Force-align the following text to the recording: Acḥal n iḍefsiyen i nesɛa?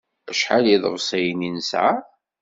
Acḥal 0.31 0.65
n 0.69 0.73
iḍefsiyen 0.75 1.47
i 1.47 1.49
nesɛa? 1.49 1.95